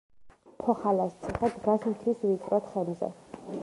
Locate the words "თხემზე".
2.71-3.17